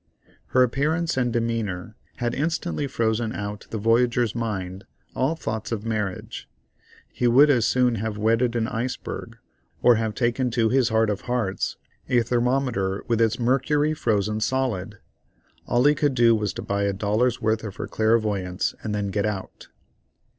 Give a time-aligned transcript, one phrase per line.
[0.47, 5.85] Her appearance and demeanor had instantly frozen out of the voyager's mind all thoughts of
[5.85, 6.49] marriage;
[7.07, 9.37] he would as soon have wedded an iceberg,
[9.83, 11.77] or have taken to his heart of hearts
[12.09, 14.97] a thermometer with its mercury frozen solid.
[15.67, 19.09] All he could do was to buy a dollar's worth of her clairvoyance and then
[19.11, 19.67] get out.